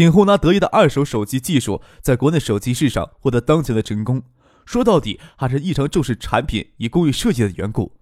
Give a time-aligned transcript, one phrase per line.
[0.00, 4.22] 景湖拿得意的二手手机技术，在国内手机市场获得当前的成功。
[4.64, 7.92] 说到底，还是异常重视产品与工艺设计的缘故。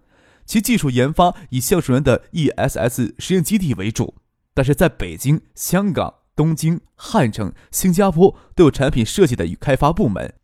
[0.46, 4.14] 其技术研发以橡树园的 ESS 实验基地为主，
[4.54, 10.34] 但是在北京、香港、东京、汉城、新加坡都有产品设计的与开发部门。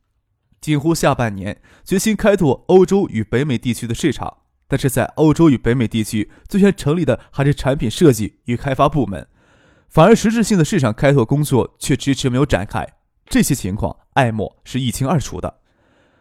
[0.61, 9.29] 近乎下半年决心开拓欧洲与北美地区的市场，但是在欧洲与北美地区最先成立的还是产品设计与开发部门。
[9.95, 12.85] 反而实质性的市场开拓工作却迟迟没有展开，
[13.27, 15.61] 这些情况艾莫是一清二楚的。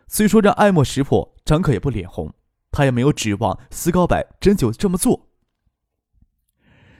[0.07, 2.31] 虽说让艾莫识破，张克也不脸红，
[2.69, 5.27] 他也没有指望斯高柏真就这么做。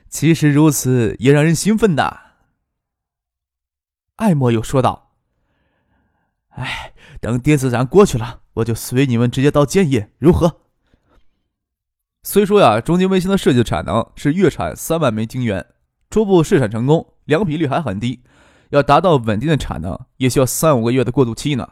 [0.10, 2.22] 其实如此也让人兴奋呐。
[4.16, 5.12] 艾莫又说道
[6.58, 10.62] ：“哎，等电子展过去了，我就随你们直接到建业，如何？”
[12.26, 15.64] 虽说呀，中金卫星的设计产能是月产三万枚晶圆。
[16.14, 18.22] 初步试产成功，良品率还很低，
[18.70, 21.68] 要达到稳定的产能，也需要三五个月的过渡期呢。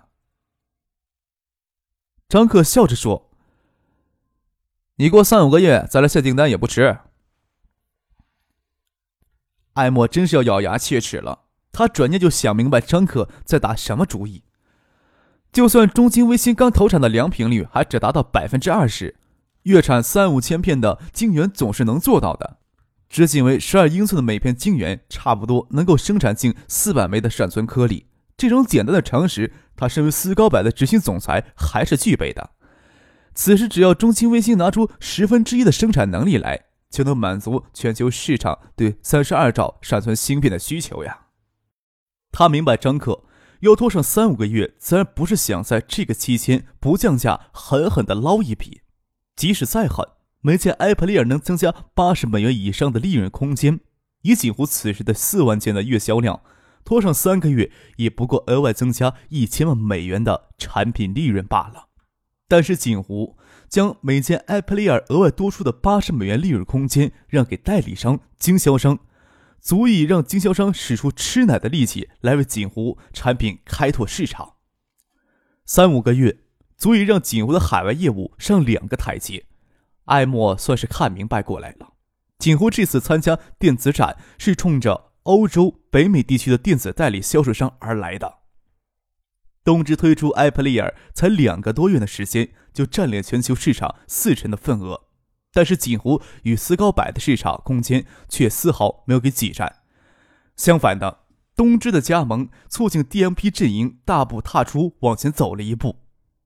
[2.28, 3.30] 张克笑着说
[4.98, 6.98] ：“你过三五个月再来下订单也不迟。”
[9.74, 14.44] 艾莫真是要咬牙切齿了，他转念就想明白张克在打什么主意。
[15.52, 19.20] 就算中金微芯刚投产的良品率还只达到百分之二十，
[19.64, 22.58] 月产三五千片的晶圆总是能做到的。
[23.12, 28.06] 直径为十二英寸的每片晶圆，差不多能够生产近四百枚的闪存颗粒。
[28.38, 32.52] 这种简单的常识，他身为斯高柏的执行总裁还是具备的。
[33.36, 41.26] 此时，只要中芯微星拿出十分之一的生产能力来，就能满足全球市场对三十二兆闪存芯片的需求呀。
[42.32, 43.26] 他明白张克
[43.60, 48.82] 要拖上三五个月，自然不是想在这个期间不降价，狠狠的捞一笔，
[49.36, 50.08] 即使再狠。
[50.44, 53.80] 每件埃普利尔能增加八十美元以上的利润空间，
[54.24, 56.42] 以锦湖此时的四万件的月销量，
[56.84, 61.90] 拖上三个月也不过额外增加一千万美元的产品利润罢了。
[62.48, 63.38] 但是锦湖
[63.70, 68.98] 将每件埃普利尔额外多出的八十美元利润空间让给代理商、经销商，
[69.60, 74.54] 足以让经销商使出吃奶的力气来为锦湖产品开拓市场。
[75.68, 76.40] 三五个月
[76.76, 79.46] 足以让锦湖的海外业务上两个台阶。
[80.06, 81.94] 艾莫算是看明白过来了，
[82.40, 88.40] 锦湖这次参加电子展是冲着欧洲、北美地区的电子代理销售商而来的。
[89.64, 95.04] 东芝推出艾普利尔才两个多月的时间，就占领全球市场四成的份额，
[95.54, 99.84] 但是锦湖与斯高柏的市场空间却丝毫没有给挤占。
[100.58, 101.20] 相反的，
[101.56, 105.98] 东芝的加盟促进 DMP 阵营大步踏出往前走了一步。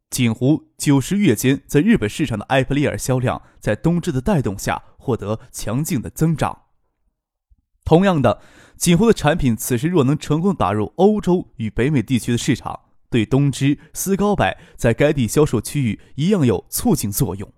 [0.10, 6.62] 锦湖九十月间在日本市场的艾普利尔销量，在东芝的带动下获得强劲的增长。
[7.84, 8.42] 同样的，
[8.78, 12.80] 锦湖的产品此时若能成功打入欧洲与北美地区的市场，
[13.10, 17.52] 对东芝、斯高柏在该地销售区域一样有促进作用。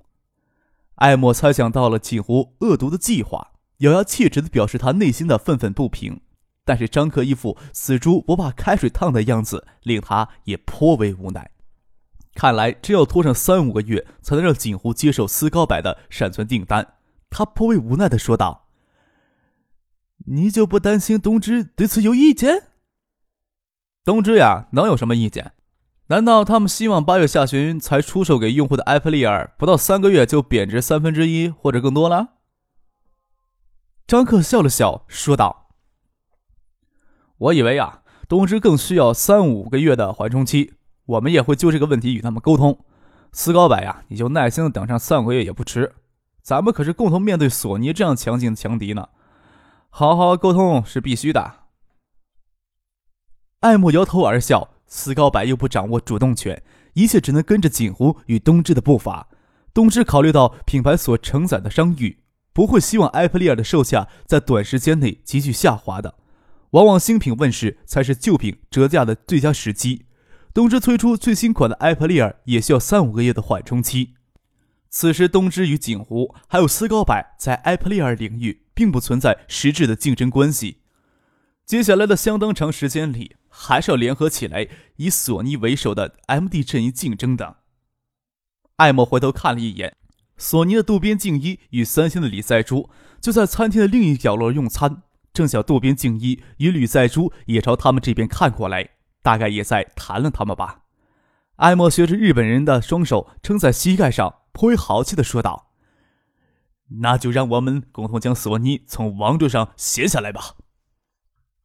[0.96, 6.22] 艾默猜想到了锦湖恶毒的计划，咬牙切齿地表示他内心的愤愤不平。
[6.66, 11.52] 但是张克一副死猪不怕开水烫的样子，令他也颇为无奈。
[12.38, 16.94] 看来真要拖上三五个月，才能让锦湖接受斯高柏的闪存订单。
[17.32, 18.68] 他颇为无奈的说道
[20.28, 22.66] ：“你就不担心东芝对此有意见？
[24.06, 25.54] 东芝呀，能有什么意见？
[26.10, 32.36] 难道他们希望八月下旬才出售给用户的埃普利尔，不到三个月就贬值三分之一或者更多了？”
[34.06, 35.72] 张克笑了笑说道
[37.40, 40.76] ：“我以为啊，东芝更需要三五个月的缓冲期。”
[41.08, 42.86] 我们也会就这个问题与他们沟通，
[43.32, 45.96] 斯高柏呀，你就耐心的等上三个月也不迟。
[46.42, 49.10] 咱们可是共同面对索尼这样强劲的强敌呢，
[49.90, 51.54] 好好沟通是必须的。
[53.62, 56.62] 艾莫摇头而笑，斯高柏又不掌握主动权，
[56.94, 59.28] 一切只能跟着锦湖与东芝的步伐。
[59.74, 62.20] 东芝考虑到品牌所承载的商誉，
[62.52, 66.16] 不会希望埃普利尔的售价在短时间内急剧下滑的，
[66.72, 70.07] 往往新品问世才是旧品折价的最佳时机。
[70.58, 74.16] 东芝推出最新款的埃普利尔也需要三五个月的缓冲期。
[74.90, 80.78] 此时，东芝与锦湖还有斯高柏在埃普利尔领域并不存在实质的竞争关系。
[81.64, 87.58] 接下来的相当长时间里，还是要联合起来，以索尼为首的 MD 阵营竞争的。
[88.78, 89.96] 艾默回头看了一眼，
[90.38, 92.90] 索尼的渡边敬一与三星的李在洙
[93.22, 98.90] 就在餐厅的另一角落用餐，正巧渡边敬一与李在洙也朝他们这边看过来，
[99.22, 100.84] 大概也在谈论他们吧。
[101.58, 105.72] 艾默学着日本人的双手撑在膝盖上，颇为豪气的说道
[107.02, 110.56] ：“那就让我们共同将索尼从王座上掀下来吧。”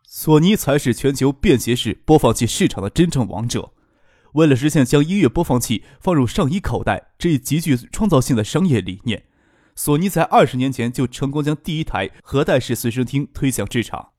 [0.03, 3.73] 索尼才是全球便携式播放器市场的真正王者。
[4.33, 9.27] 为了实现将音乐播放器放入上衣口袋这一极具创造性的商业理念，
[9.75, 14.12] 索尼在二十年前就成功将第一台核带式随身听推向市场。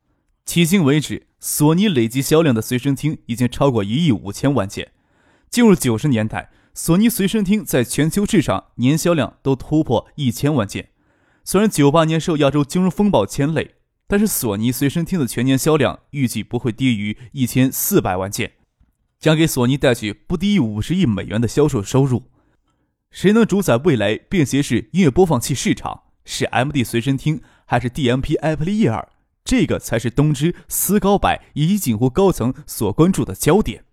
[0.46, 4.92] 迄今为止，索尼累计销量的随身听已经超过一亿五千万件。
[5.50, 10.90] 进入九十年代，索尼随身听在全球市场年销量都突破一千万件。
[11.44, 13.76] 虽然九八年受亚洲金融风暴牵累。
[14.06, 18.52] 但是索尼随身听的全年销量预计不会低于一千四百万件，
[19.18, 22.30] 将给索尼带去不低于五十亿美元的销售收入。
[23.10, 26.04] 谁能主宰未来便携式音乐播放器市场？
[26.26, 29.06] 是 MD 随身听还是 DMP iPlayer？
[29.44, 33.86] 这个才是东芝、斯高柏以及锦湖高层所关注的焦点。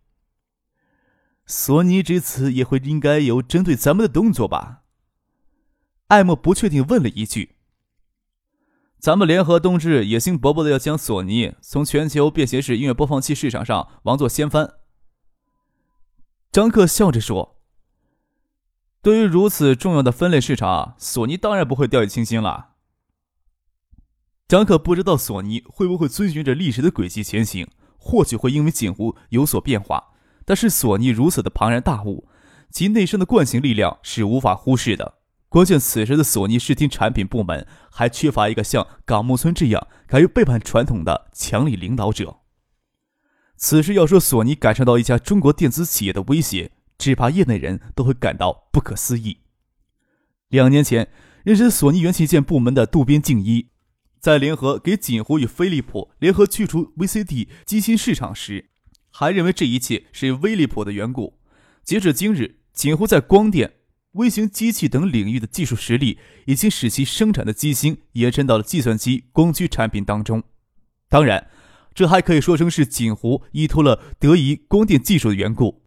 [1.47, 4.83] 索尼这次也会应该有针对咱们的动作吧？
[6.07, 7.57] 艾默不确定问了一句。
[9.01, 14.75] 咱们联合东芝，野心勃勃的要将索尼从全球便携式音乐播放器市场上王座掀翻。
[16.53, 17.61] 张克笑着说
[19.03, 22.70] ：“对于如此重要的分类市场，索尼当然不会掉以轻心了。”
[24.51, 30.09] 张克不知道索尼会不会遵循着历史的轨迹前行，或许会因为锦湖有所变化。
[30.45, 32.27] 但是索尼如此的庞然大物，
[32.69, 35.19] 其内生的惯性力量是无法忽视的。
[35.49, 42.39] 关键此时的索尼视听产品部门还缺乏一个像冈木村这样敢于背叛传统的强力领导者。
[43.57, 49.43] 此时要说索尼感受到一家中国电子企业的威胁，只怕业内人都会感到不可思议。
[50.49, 51.09] 两年前，
[51.45, 53.69] 认识索尼元器件部门的渡边敬一，
[54.21, 58.69] 在联合给锦湖与飞利浦联合去除 VCD 机芯市场时，
[59.11, 61.39] 还认为这一切是飞利浦的缘故。
[61.83, 63.73] 截至今日，锦湖在光电。
[64.15, 70.43] 微型机器等领域的技术实力，已经使其生产的机芯延伸到了计算机光驱产品当中。
[71.09, 71.49] 当然，
[71.95, 75.85] 这还可以说成是锦湖依托了德仪光电技术的缘故。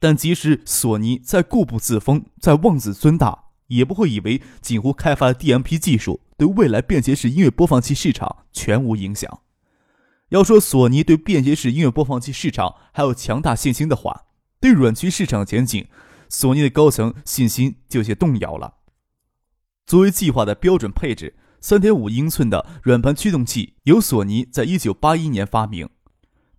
[0.00, 9.40] 但即使索尼在固步自封，在妄自尊大，也不会以为锦湖开发的 DMP 技术对未来便携式音乐播放器市场全无影响。
[10.28, 14.26] 要说索尼对便携式音乐播放器市场还有强大信心的话，
[14.60, 15.86] 对软驱市场前景。
[16.30, 18.74] 索尼的高层信心就有些动摇了。
[19.86, 25.88] 作为计划的标准配置，三点五英寸的软盘驱动器由索尼在一九八一年发明，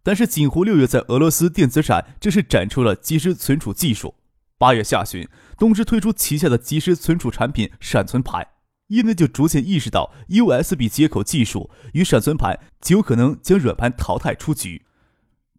[0.02, 4.16] 但是锦湖六月在俄罗斯电子展正式展出了即时存储技术。
[4.58, 8.46] 八月下旬，东芝推出旗下的即时存储产品闪存盘，
[8.90, 14.84] 业内就逐渐意识到 USB 接口技术与闪存盘极有可能将软盘淘汰出局。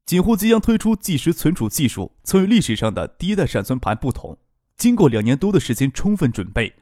[0.07, 4.39] 锦湖即将推出即时存储技术，曾与历史上的第一代闪存盘不同。
[4.77, 6.75] 经过两年多的时间充分准备，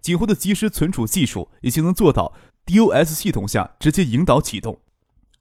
[0.00, 2.32] 锦湖的即时存储技术已经能做到
[2.64, 4.80] DOS 系统下直接引导启动，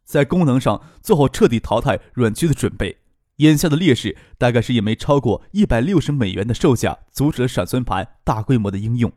[0.04, 2.98] 在功能上做好彻底淘汰软驱的准备。
[3.38, 9.14] 眼下的劣势大概是也没超过一百六十美元的售价，阻止了闪存盘大规模的应用。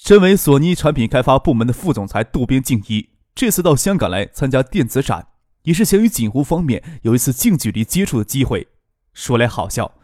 [0.00, 5.26] 身为索尼产品开发部门的副总裁渡边敬一，这次到香港来参加电子展。
[5.64, 8.68] 也是想与锦湖方面有一次近距离接触的机会。
[9.12, 9.96] 说来好笑，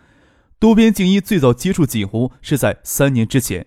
[0.61, 3.67] 渡边敬一最早接触锦湖是在三年之前。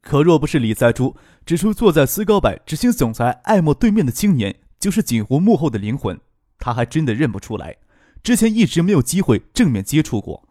[0.00, 6.20] 可若不是李在洙指出坐在斯高柏执行总裁艾默对面的青年就是锦湖幕后的灵魂，
[6.58, 7.78] 他还真的认不出来。
[8.22, 10.46] 之前一直没有机会正面接触过。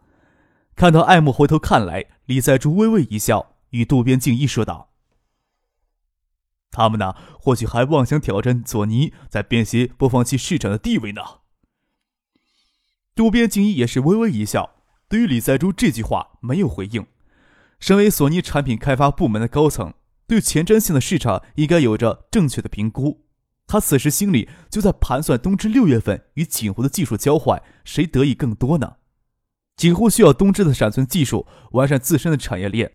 [0.76, 4.90] 看到艾默回头看来，李在洙微微一笑，与渡边敬一说道。
[6.74, 11.22] 他们呢，或许还妄想挑战索尼在便携播放器市场的地位呢。
[13.14, 17.06] 渡边敬一也是微微一笑，对于李在洙这句话没有回应。
[17.78, 19.94] 身为索尼产品开发部门的高层，
[20.26, 23.24] 对前瞻性的市场应该有着正确的评估。
[23.66, 28.96] 他此时心里就在盘算：东芝六月份与锦湖的技术交换，谁得益更多呢？
[29.76, 32.92] 锦湖需要东芝的闪存技术，完善自身的产业链。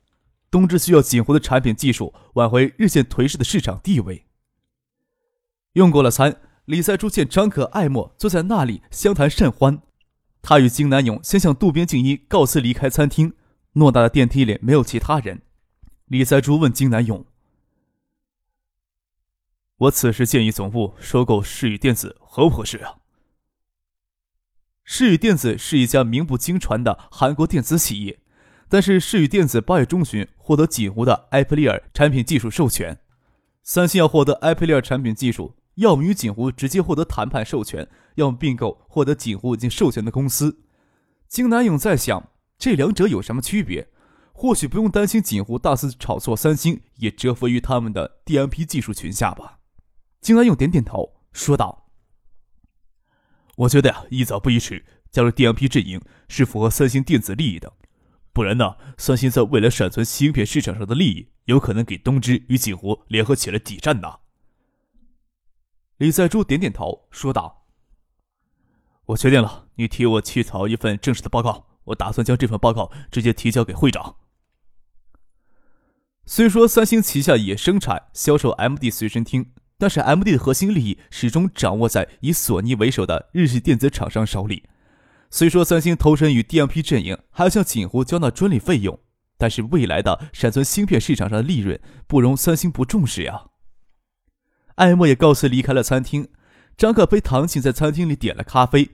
[0.51, 4.25] 东芝需要锦湖的产品技术挽回日渐颓势的市场地位。
[5.74, 9.82] 用过了餐，李赛珠见张可、艾默坐在那里相谈甚欢，
[10.41, 13.34] 他与金南勇先向渡边敬一告辞离开餐厅。
[13.74, 15.44] 偌大的电梯里没有其他人。
[16.06, 17.24] 李赛珠问金南勇
[19.77, 22.96] ：“我此时建议总部收购世宇电子合不合适啊？”
[24.84, 28.20] 世宇电子是一家名不经传的韩国电子企业，
[28.69, 32.99] 但是世宇电子八月中旬获得锦湖的埃普利尔产品技术授权。
[33.63, 40.59] 三星要获得埃普利尔产品技术，要么与锦湖直接获得谈判授权，要么并购获得锦湖已经授权的公司。
[41.27, 43.88] 金南勇在想，这两者有什么区别？
[44.31, 49.59] 或许不用担心锦湖大肆炒作三星也折服于他们的 DMP 技术群下吧。
[50.21, 51.88] 金南勇点点头，说道。
[53.57, 57.73] 我觉得呀，宜早不宜迟，加入 DMP 阵营是符合三星电子利益的。
[58.39, 64.19] 不然呢，三星在未来闪存芯片市场上的利益，有可能给东芝与锦湖联合起来抵战呢。
[65.98, 67.65] 李在洙点点头，说道
[69.08, 74.15] ：“我决定了，你替我起草一份正式的报告，我打算将这份报告直接提交给会长。”
[76.25, 79.51] 虽说三星旗下也生产、销售 MD 随身听。
[79.77, 84.63] 但是，M D 的核心利益始终掌握在以索尼为首的日系电子厂商手里。
[85.31, 89.00] 虽说三星投身于 D M P 阵营，还要向锦湖交纳专利费用，
[89.38, 93.45] 但是未来的闪存芯片市场上的利润不容三星不重视呀。
[94.75, 96.29] 艾莫也告辞离开了餐厅，
[96.75, 98.89] 张克陪唐静在餐厅里点了咖啡，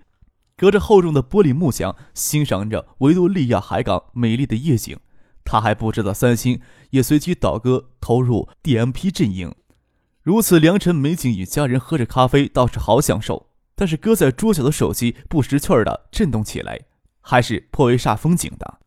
[0.58, 4.98] 隔着厚重的玻璃幕墙欣赏着维多利亚海港美丽的夜景。
[5.46, 9.54] 他还不知道三星也随即倒戈投入 D M P 阵营。
[10.22, 13.45] 如此良辰美景，与家人喝着咖啡倒是好享受。
[13.76, 16.86] 但是搁在桌角的手机不识趣儿的震动起来，
[17.22, 18.80] 还是颇为煞风景的。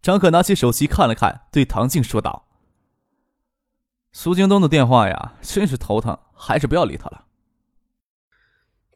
[0.00, 2.46] 张可拿起手机看了看，对唐静说道
[4.12, 7.24] ：“苏京东的电话呀，真是头疼，还是不要理他了。”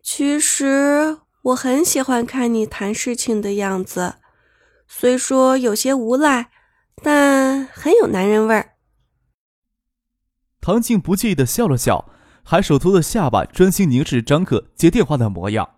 [0.01, 4.17] 其实我很喜欢看你谈事情的样子，
[4.87, 6.51] 虽说有些无赖，
[7.03, 8.77] 但很有男人味儿。
[10.61, 12.09] 唐静不介意的笑了笑，
[12.43, 15.77] 还手托着下巴，专心凝视张克接电话的模样。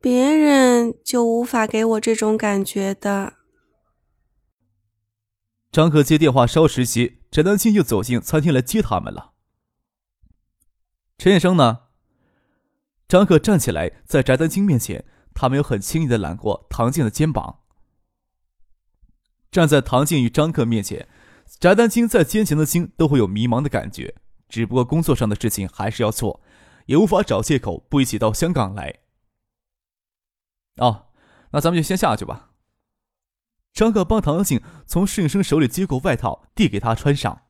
[0.00, 3.34] 别人就无法给我这种感觉的。
[5.72, 9.32] 张克接电话稍迟些，翟丹青就走进餐厅来接他们了。
[11.18, 11.80] 陈先生呢？
[13.08, 15.04] 张克站起来，在翟丹青面前，
[15.34, 17.60] 他没有很轻易的揽过唐静的肩膀，
[19.50, 21.08] 站在唐静与张克面前。
[21.58, 24.14] 翟丹青再坚强的心都会有迷茫的感觉，
[24.48, 26.42] 只不过工作上的事情还是要做，
[26.86, 28.96] 也无法找借口不一起到香港来。
[30.76, 31.06] 哦，
[31.52, 32.50] 那咱们就先下去吧。
[33.72, 37.42] 张克帮唐静从侍应生手里接过外套，递给他穿上。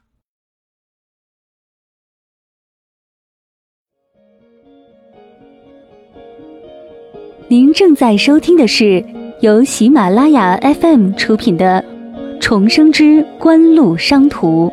[7.49, 9.05] 您正在收听的是
[9.41, 11.96] 由喜马拉雅 FM 出品的。
[12.40, 14.73] 重生之官路商途。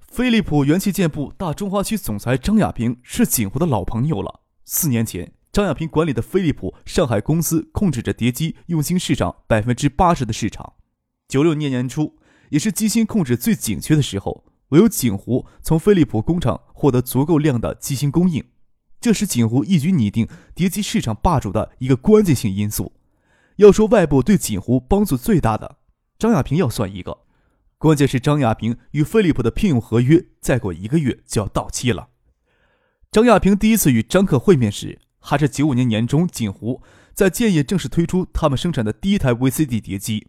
[0.00, 4.40] 飞利浦元器件部大中华区总裁张亚平是锦湖的老朋友了。
[4.64, 10.74] 四年前，张亚平管理的飞利浦上海公司控制着叠机用芯市场百分之八十的市场。
[11.28, 12.16] 九六年年初，
[12.50, 18.44] 也是机芯控制最紧缺的时候，唯有锦湖从飞利浦工厂获得足够量的机芯供应。
[19.00, 22.92] 这是锦湖一举拟定叠机市场霸主的一个关键性因素。
[23.56, 25.78] 要说外部对锦湖帮助最大的，
[26.18, 27.18] 张亚平要算一个。
[27.76, 32.08] 关键是张亚平与飞利浦的聘用合约再过一个月就要到期了。
[33.12, 36.82] 张亚平第一次与张克会面时，还是九五年年中，锦湖
[37.14, 40.28] 在建业正式推出他们生产的第一台 VCD 碟机。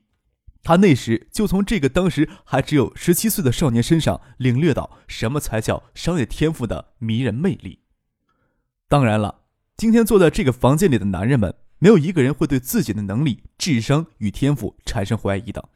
[0.61, 7.78] 他那时就从这个当时还只有十七岁的少年身上领略到什么才叫商业天赋的迷人魅力。
[8.89, 9.41] 当然了，
[9.77, 15.69] 今天坐在这个房间里的男人们，没有一个人会对自己的能力、智商与天赋产生怀疑的，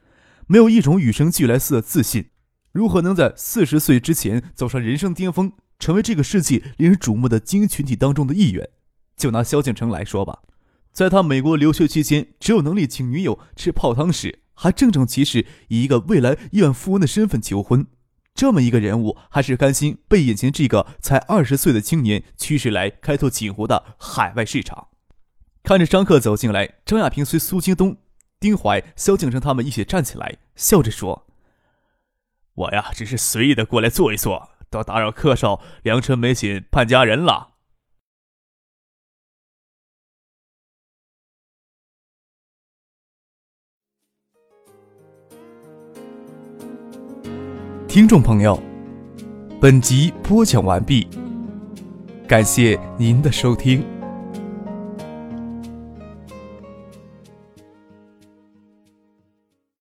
[0.48, 2.32] 没有一种与生俱来似的自信。
[2.72, 8.68] 如何能在四十岁之前走上人生巅峰，成为这个世纪令人瞩目的精英群体当中的一员？
[9.16, 10.40] 就拿萧敬腾来说吧，
[10.92, 17.86] 在他美国留学期间，只有能力请女友吃泡汤时，还正正其实以一个未来亿万富翁的身份求婚。
[18.34, 24.88] 这么一个人物，还是甘心被眼前这个才二十岁的青年驱使来开拓锦湖的海外市场？
[25.62, 27.96] 看着张克走进来，张亚平随苏京东、
[28.40, 31.28] 丁怀、萧敬腾他们一起站起来，笑着说
[32.56, 37.52] ：“我呀，只是随意的过来坐一坐，都打扰客少良辰美景盼佳人了。”
[47.94, 48.60] 听众朋友，
[49.62, 51.08] 本集播讲完毕，
[52.28, 53.84] 感谢您的收听。